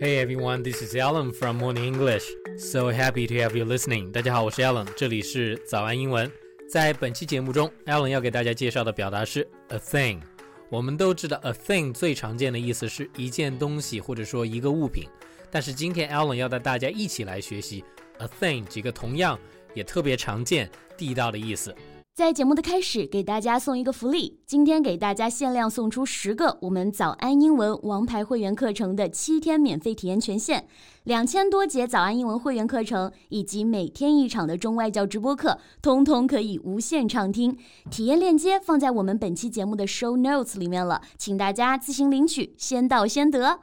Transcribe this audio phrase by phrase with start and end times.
[0.00, 2.24] Hey everyone, this is Alan from Morning English.
[2.58, 4.10] So happy to have you listening.
[4.10, 6.28] 大家好，我是 Alan，这里是早安英文。
[6.68, 10.20] 在本期节目中，Alan 要给大家介绍的表达是 a thing。
[10.68, 15.08] 我们都知道，a thing 最常见的意思是一件东西或者说一个物品。
[15.48, 17.84] 但是今天 Alan 要带大家一起来学习
[18.18, 19.38] a thing 几个同样
[19.74, 21.72] 也特别常见、地道的意思。
[22.16, 24.38] 在节目的开始，给大家送一个福利。
[24.46, 30.64] 今天给大家限量送出十个我们早安英文王牌会员课程的七天免费体验权限，
[31.02, 37.58] 两千多节早安英文会员课程以及每天一场的中外教直播课，通通可以无限畅听。
[37.90, 43.58] 体验链接放在我们本期节目的 show notes 里面了，请大家自行领取，先到先得。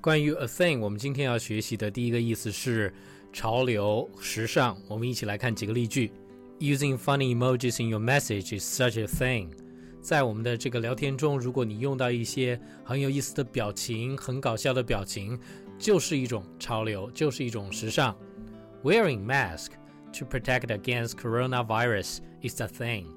[0.00, 2.94] 关于 a thing，我们今天要学习的第一个意思是
[3.32, 4.76] 潮流、时尚。
[4.86, 6.12] 我们一起来看几个例句。
[6.59, 9.49] Using funny emojis in your message is such a thing。
[10.01, 15.37] 在我们的这个聊天中，如果你用到一些很有意思的表情、很搞笑的表情，
[15.77, 18.15] 就是一种潮流，就是一种时尚。
[18.83, 19.71] Wearing mask
[20.13, 23.07] to protect against coronavirus is a thing。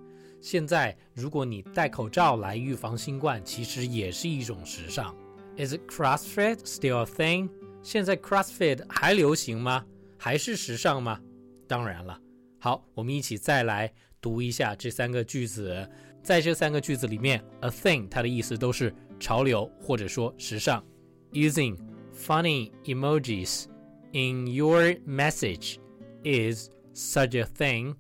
[0.41, 5.15] 现在，如果你戴口罩来预防新冠，其实也是一种时尚。
[5.57, 7.51] Is CrossFit still a thing？
[7.83, 9.85] 现在 CrossFit 还流行吗？
[10.17, 11.21] 还是时尚吗？
[11.67, 12.19] 当然了。
[12.63, 15.89] 好，我们一起再来读一下这三个句子。
[16.23, 20.85] 在这三个句子里面，a thing 它的意思都是潮流或者说时尚。
[21.33, 21.79] Using
[22.13, 23.67] funny emojis
[24.13, 25.79] in your message
[26.25, 27.95] is such a thing.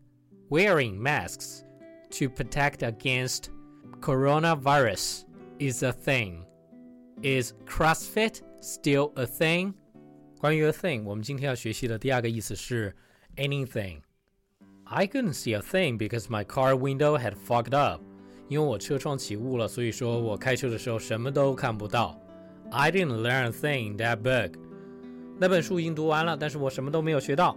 [0.51, 1.63] Wearing masks
[2.11, 3.51] to protect against
[4.01, 5.25] coronavirus
[5.59, 6.45] is a thing.
[7.23, 9.75] Is CrossFit still a thing?
[10.41, 12.95] 关于 a thing，我们今天要学习的第二个意思是
[13.37, 14.01] anything。
[14.91, 18.01] I couldn't see a thing because my car window had fogged up.
[18.49, 22.19] 因为我车窗起雾了，所以说我开车的时候什么都看不到。
[22.71, 24.55] I didn't learn a thing in that book.
[25.39, 27.55] 那本书已经读完了，但是我什么都没有学到。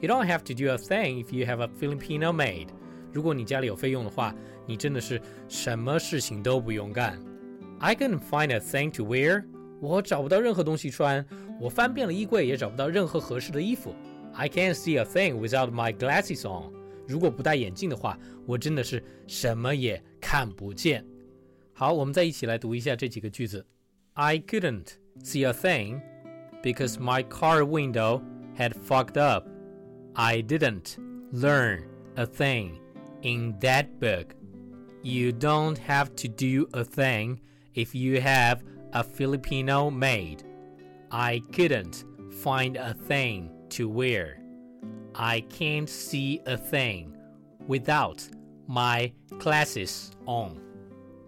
[0.00, 2.66] You don't have to do a thing if you have a Filipino maid.
[3.12, 4.34] 如果你家里有费用的话，
[4.66, 7.16] 你真的是什么事情都不用干。
[7.78, 9.44] I couldn't find a thing to wear.
[9.80, 11.24] 我找不到任何东西穿，
[11.60, 13.94] 我翻遍了衣柜也找不到任何合适的衣服。
[14.34, 16.72] I can't see a thing without my glasses on。
[17.06, 21.04] 如果不戴眼镜的话，我真的是什么也看不见。
[21.72, 23.64] 好，我们再一起来读一下这几个句子。
[24.14, 24.92] I couldn't
[25.22, 26.00] see a thing
[26.62, 28.22] because my car window
[28.56, 29.46] had fogged up.
[30.14, 30.96] I didn't
[31.32, 31.82] learn
[32.14, 32.78] a thing
[33.22, 34.34] in that book.
[35.02, 37.38] You don't have to do a thing
[37.74, 38.60] if you have
[38.92, 40.44] a Filipino maid.
[41.10, 42.04] I couldn't
[42.42, 44.36] find a thing to wear.
[45.14, 47.12] I can't see a thing
[47.68, 48.22] without
[48.68, 50.56] my glasses on.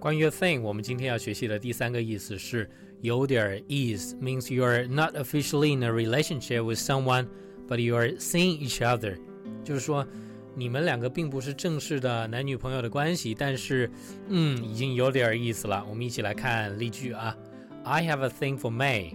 [0.01, 2.69] 关于 a thing，我们今天要学习的第三个意思是
[3.01, 7.27] 有点意思，means you're not officially in a relationship with someone,
[7.69, 9.17] but you're seeing each other。
[9.65, 10.07] 就是说，
[10.55, 13.91] 你们两个并不是正式的男女朋友的关系，但是，
[14.29, 15.85] 嗯，已经有点意思了。
[15.89, 17.37] 我们一起来看例句啊。
[17.85, 19.15] I have a thing for May，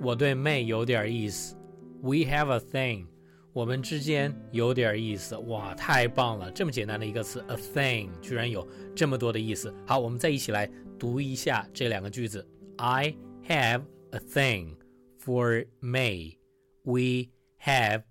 [0.00, 1.56] 我对 May 有点意思。
[2.01, 3.07] We have a thing，
[3.53, 6.51] 我们之间有点意思，哇，太棒了！
[6.51, 8.65] 这么简单的一个词，a thing，居然有
[8.95, 9.73] 这么多的意思。
[9.85, 10.69] 好，我们再一起来
[10.99, 12.47] 读一下这两个句子。
[12.77, 13.15] I
[13.47, 13.81] have
[14.11, 14.75] a thing
[15.19, 16.37] for May.
[16.83, 17.31] We
[17.63, 18.03] have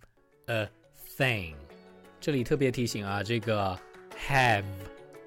[0.47, 0.68] a
[1.16, 1.54] thing。
[2.20, 3.78] 这里特别提醒啊，这个
[4.28, 4.64] have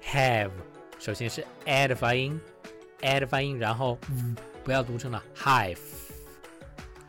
[0.04, 0.50] have，
[0.98, 2.38] 首先是 a 的发音
[3.00, 3.98] ，a 的发音，然后
[4.62, 5.78] 不要读成了 have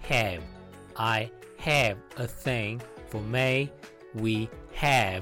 [0.07, 0.41] have
[0.93, 1.29] I。
[1.63, 3.69] have a thing for May.
[4.13, 4.49] We
[4.79, 5.21] have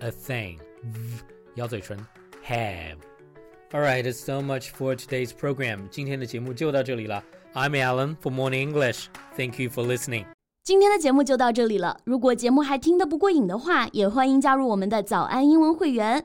[0.00, 0.58] a thing.
[1.54, 1.98] 咬嘴唇
[2.46, 2.96] ，have。
[3.72, 5.88] Alright, it's so much for today's program.
[7.54, 9.08] I'm Allen for Morning English.
[9.36, 10.26] Thank you for listening.
[10.64, 11.98] 今天的节目就到这里了。
[12.04, 16.24] 如果节目还听得不过瘾的话，也欢迎加入我们的早安英文会员。